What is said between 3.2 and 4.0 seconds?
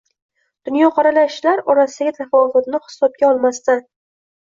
olmasdan